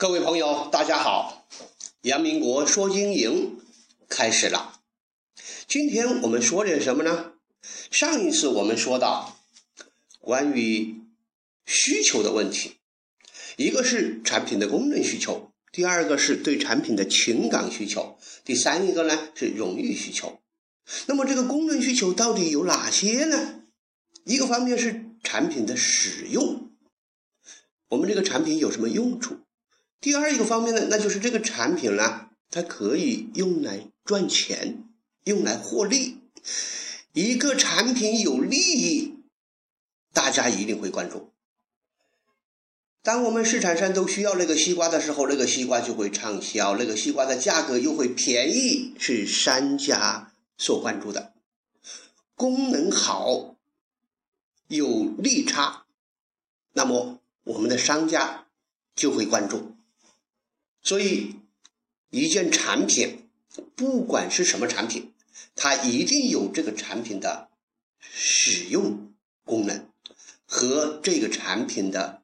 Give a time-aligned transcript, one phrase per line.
[0.00, 1.46] 各位朋友，大家好！
[2.00, 3.60] 杨民国说经营
[4.08, 4.80] 开始了。
[5.68, 7.34] 今天我们说点什么呢？
[7.90, 9.38] 上一次我们说到
[10.18, 11.02] 关于
[11.66, 12.78] 需求的问题，
[13.58, 20.40] 一个是产品的功能需求，第二个是对产品的情感需求，第三一个呢是荣誉需求。
[21.08, 23.64] 那么这个功能需求到底有哪些呢？
[24.24, 26.70] 一个方面是产品的使用，
[27.90, 29.36] 我们这个产品有什么用处？
[30.00, 34.84] 第二一个方面呢，那就是这个产品呢，它可以用来赚钱，
[35.24, 36.18] 用来获利。
[37.12, 39.16] 一个产品有利益，
[40.12, 41.30] 大家一定会关注。
[43.02, 51.34] 当我们市场上都需要那个西瓜的时候，那个西瓜就会畅销，那个西瓜的价格又会便宜，是商家所关注的。
[52.34, 53.56] 功能好，
[54.68, 55.84] 有利差，
[56.72, 58.46] 那么我们的商家
[58.94, 59.76] 就会关注。
[60.82, 61.36] 所以，
[62.08, 63.28] 一件产品，
[63.76, 65.12] 不管是什么产品，
[65.54, 67.50] 它一定有这个产品的
[68.00, 69.12] 使用
[69.44, 69.88] 功能
[70.46, 72.22] 和这个产品的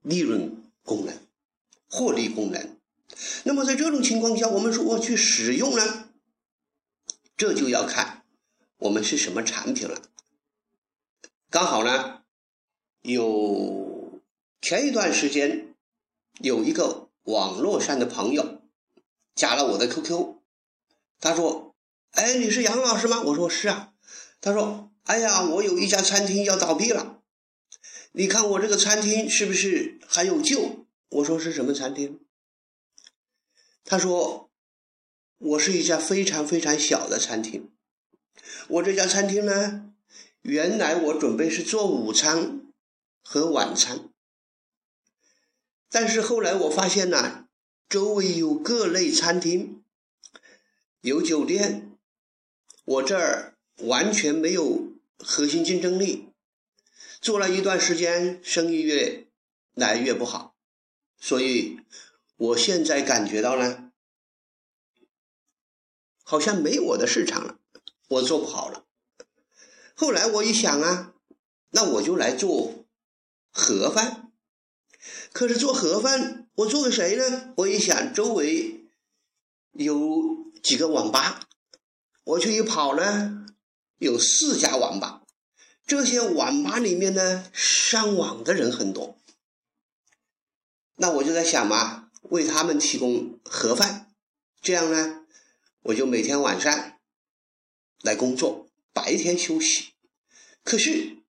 [0.00, 1.18] 利润功能、
[1.88, 2.78] 获利功能。
[3.42, 6.08] 那么，在这种情况下，我们说我去使用呢，
[7.36, 8.24] 这就要看
[8.78, 10.00] 我们是什么产品了。
[11.50, 12.22] 刚好呢，
[13.02, 14.22] 有
[14.62, 15.74] 前一段时间
[16.38, 17.09] 有一个。
[17.24, 18.62] 网络上的朋友
[19.34, 20.36] 加了我的 QQ，
[21.20, 21.74] 他说
[22.12, 23.92] ：“哎，你是杨老师吗？”我说：“是啊。”
[24.40, 27.22] 他说：“哎呀，我有一家餐厅要倒闭了，
[28.12, 32.20] 你看我这个餐厅是不是还有救？”我说：“是什么餐厅？”
[33.84, 34.50] 他说
[35.38, 37.70] ：“我是一家非常非常小的餐厅，
[38.68, 39.92] 我这家餐厅呢，
[40.42, 42.62] 原来我准备是做午餐
[43.22, 44.09] 和晚餐。”
[45.90, 47.48] 但是后来我发现呢，
[47.88, 49.82] 周围有各类餐厅，
[51.00, 51.98] 有酒店，
[52.84, 56.28] 我这儿完全没有核心竞争力。
[57.20, 59.26] 做了一段时间，生意越
[59.74, 60.54] 来越不好，
[61.18, 61.80] 所以
[62.36, 63.90] 我现在感觉到呢，
[66.22, 67.58] 好像没我的市场了，
[68.08, 68.86] 我做不好了。
[69.94, 71.14] 后来我一想啊，
[71.70, 72.86] 那我就来做
[73.50, 74.29] 盒饭。
[75.32, 77.54] 可是做盒饭，我做给谁呢？
[77.56, 78.84] 我一想，周围
[79.72, 81.48] 有几个网吧，
[82.24, 83.46] 我去一跑呢，
[83.98, 85.22] 有四家网吧。
[85.86, 89.18] 这些网吧里面呢，上网的人很多。
[90.96, 94.12] 那我就在想嘛，为他们提供盒饭，
[94.60, 95.24] 这样呢，
[95.84, 96.98] 我就每天晚上
[98.02, 99.94] 来工作，白天休息。
[100.62, 101.19] 可是。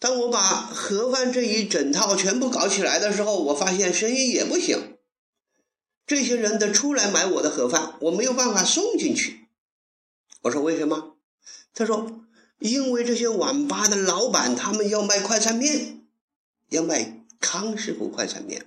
[0.00, 4.96] 当我把盒饭这一整套全部搞起来的时候，我发现生意也不行。
[6.06, 9.46] 这些人得出来买我的盒饭，我没有办法送进去。
[10.40, 11.18] 我说为什么？
[11.74, 12.24] 他说
[12.58, 16.00] 因为这些网吧的老板他们要卖快餐面，
[16.70, 18.66] 要卖康师傅快餐面。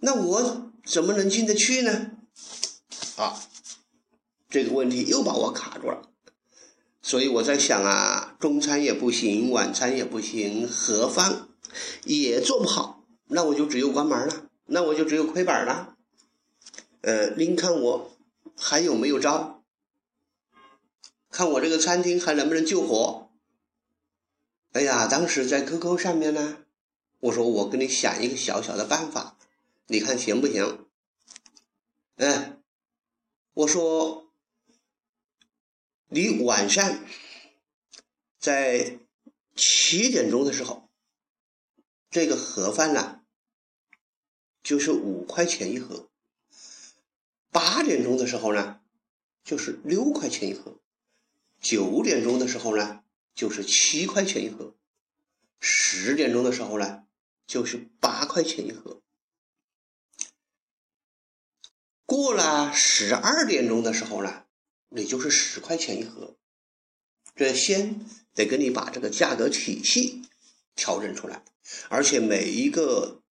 [0.00, 2.12] 那我怎么能进得去呢？
[3.16, 3.40] 啊，
[4.50, 6.02] 这个问题又把我卡住了。
[7.06, 11.46] 所以我在想啊，中餐也不行，晚餐也不行，盒饭
[12.02, 15.96] 也做不好，那我就只有关门了，那我就只有亏本了。
[17.02, 18.10] 呃，您看我
[18.56, 19.62] 还有没有招？
[21.30, 23.30] 看我这个餐厅还能不能救活？
[24.72, 26.56] 哎呀，当时在 QQ 上面呢，
[27.20, 29.38] 我说我给你想一个小小的办法，
[29.86, 30.84] 你看行不行？
[32.16, 32.60] 嗯，
[33.54, 34.25] 我说。
[36.08, 37.04] 你晚上
[38.38, 39.00] 在
[39.56, 40.88] 七点钟的时候，
[42.10, 43.22] 这个盒饭呢，
[44.62, 46.08] 就是五块钱一盒；
[47.50, 48.80] 八点钟的时候呢，
[49.42, 50.78] 就是六块钱一盒；
[51.60, 53.02] 九点钟的时候呢，
[53.34, 54.76] 就是七块钱一盒；
[55.58, 57.04] 十点钟的时候呢，
[57.48, 59.02] 就是八块钱一盒。
[62.04, 64.44] 过了十二点钟的时候呢？
[64.90, 66.36] 也就是十块钱一盒，
[67.34, 68.00] 这先
[68.34, 70.22] 得给你把这个价格体系
[70.74, 71.44] 调整出来，
[71.88, 73.22] 而且每一个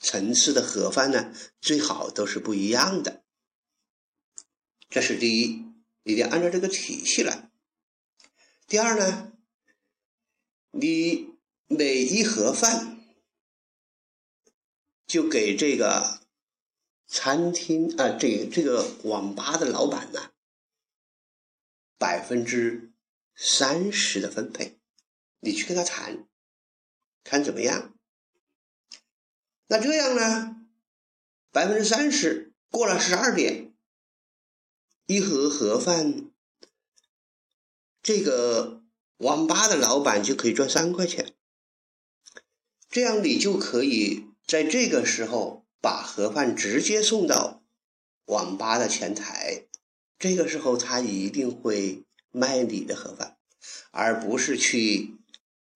[0.00, 3.22] 层次的盒饭呢，最好都是不一样的。
[4.88, 5.64] 这是第一，
[6.02, 7.50] 一定要按照这个体系来。
[8.66, 9.32] 第二呢，
[10.70, 11.34] 你
[11.66, 12.98] 每一盒饭
[15.06, 16.20] 就给这个
[17.06, 20.31] 餐厅啊，这这个网吧的老板呢。
[22.02, 22.90] 百分之
[23.36, 24.76] 三十的分配，
[25.38, 26.26] 你去跟他谈，
[27.22, 27.94] 看怎么样？
[29.68, 30.66] 那这样呢？
[31.52, 33.72] 百分之三十过了十二点，
[35.06, 36.28] 一盒盒饭，
[38.02, 38.82] 这个
[39.18, 41.36] 网吧的老板就可以赚三块钱。
[42.90, 47.62] 这样你就可以在这个时候把盒饭直接送到
[48.24, 49.68] 网吧的前台，
[50.22, 53.36] 这个时候他一定会卖你的盒饭，
[53.90, 55.16] 而不是去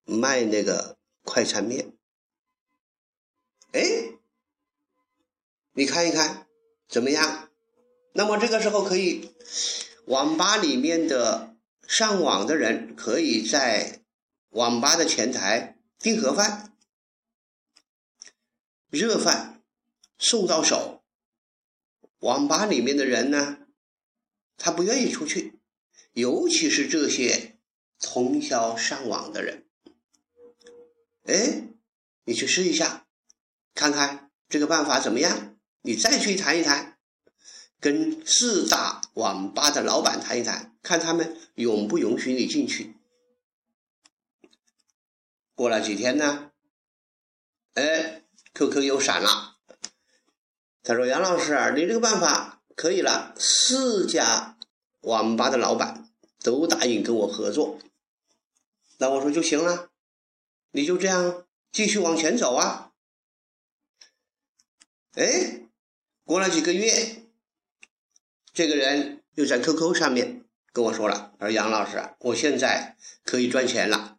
[0.05, 1.95] 卖那个快餐面。
[3.73, 4.11] 哎。
[5.73, 6.47] 你看一看
[6.87, 7.49] 怎么样？
[8.13, 9.35] 那么这个时候可以，
[10.05, 11.57] 网吧里面的
[11.89, 14.03] 上网的人可以在
[14.51, 16.77] 网吧的前台订盒饭，
[18.91, 19.65] 热饭
[20.19, 21.03] 送到手。
[22.19, 23.64] 网吧里面的人呢，
[24.57, 25.59] 他不愿意出去，
[26.13, 27.59] 尤其是这些
[28.01, 29.67] 通宵上网的人。
[31.25, 31.69] 哎，
[32.25, 33.07] 你去试一下，
[33.75, 35.57] 看看这个办法怎么样？
[35.83, 36.99] 你再去谈一谈，
[37.81, 42.95] 跟四大网吧的老板谈一谈，看他们允不允许你进去。
[45.55, 46.53] 过了几天呢，
[47.75, 48.23] 哎
[48.55, 49.59] ，QQ 又闪了。
[50.83, 54.57] 他说：“杨老师，你这个办法可以了，四家
[55.01, 56.11] 网吧的老板
[56.43, 57.79] 都答应跟我合作。”
[58.99, 59.91] 那我说就行了，
[60.71, 62.93] 你就这样继续往前走啊。
[65.13, 65.61] 哎。
[66.27, 67.23] 过了几个月，
[68.55, 74.17] 这个人又在 QQ 上面跟我说了：“他说杨老师，我现在可以赚钱了，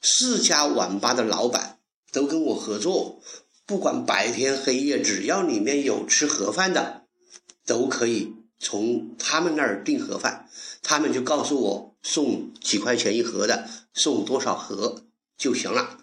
[0.00, 1.80] 四家网吧的老板
[2.12, 3.20] 都跟我合作，
[3.66, 7.06] 不管白天黑夜，只要里面有吃盒饭的，
[7.68, 10.48] 都可以从他们那儿订盒饭，
[10.82, 15.04] 他们就告诉我送几块钱一盒的，送多少盒
[15.36, 16.00] 就行了。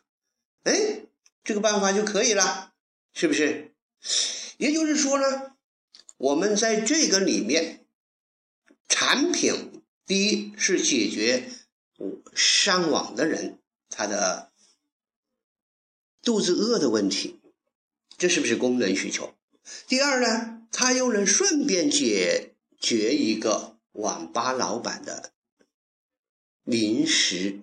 [0.62, 1.08] 哎，
[1.44, 2.74] 这个办法就可以了，
[3.16, 3.74] 是不是？”
[4.58, 5.56] 也就是说呢，
[6.18, 7.84] 我们在这个里面，
[8.88, 11.50] 产品第一是解决
[12.36, 13.58] 上网的人
[13.90, 14.52] 他的
[16.22, 17.40] 肚子饿的问题，
[18.18, 19.34] 这是不是功能需求？
[19.88, 25.32] 第二呢，他又能顺便解决一个网吧老板的
[26.66, 27.62] 临时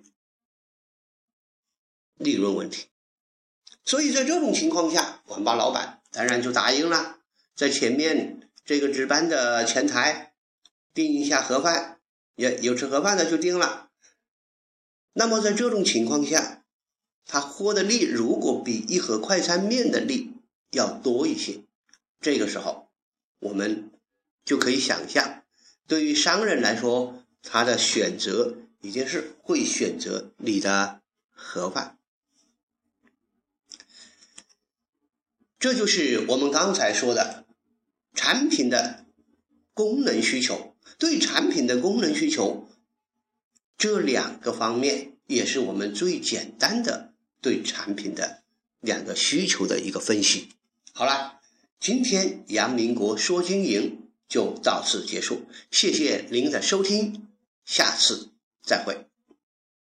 [2.15, 2.87] 利润问题。
[3.85, 6.01] 所以在这种情况下，网吧老板。
[6.09, 7.19] 当然就答应了，
[7.55, 10.33] 在前面这个值班的前台
[10.91, 11.99] 订一下盒饭，
[12.35, 13.91] 有有吃盒饭的就订了。
[15.13, 16.65] 那么在这种情况下，
[17.27, 20.33] 他获的利如果比一盒快餐面的利
[20.71, 21.63] 要多一些，
[22.19, 22.82] 这个时候
[23.43, 23.91] 我们
[24.43, 25.43] 就可以想象，
[25.87, 31.97] 对于商人来说，他的选择一定是会选择你的盒饭。
[35.59, 37.45] 这就是我们刚才说的
[38.13, 39.05] 产品的
[39.73, 40.75] 功能需求。
[40.99, 42.69] 对产品的功能需求，
[43.77, 48.43] 这两个方面也是我们最简单的对产品的
[48.79, 50.49] 两个需求的一个分析。
[50.93, 51.41] 好了，
[51.83, 57.27] 今天杨明国说经营就到此结束，谢谢您的收听，
[57.65, 58.29] 下次
[58.65, 59.12] 再会。